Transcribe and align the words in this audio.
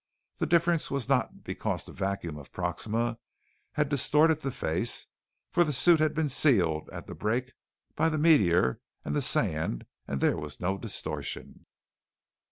The 0.39 0.47
difference 0.47 0.89
was 0.89 1.07
not 1.07 1.43
because 1.43 1.85
the 1.85 1.91
vacuum 1.93 2.35
of 2.39 2.51
Proxima 2.51 3.19
had 3.73 3.87
distorted 3.87 4.41
the 4.41 4.49
face, 4.49 5.05
for 5.51 5.63
the 5.63 5.71
suit 5.71 5.99
had 5.99 6.15
been 6.15 6.27
sealed 6.27 6.89
at 6.89 7.05
the 7.05 7.13
break 7.13 7.53
by 7.95 8.09
the 8.09 8.17
meteor 8.17 8.79
and 9.05 9.15
the 9.15 9.21
sand 9.21 9.85
and 10.07 10.19
there 10.19 10.37
was 10.39 10.59
no 10.59 10.79
distortion. 10.79 11.67